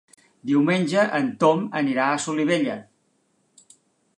Diumenge 0.51 1.03
en 1.17 1.27
Tom 1.43 1.61
anirà 1.81 2.07
a 2.09 2.17
Solivella. 2.25 2.79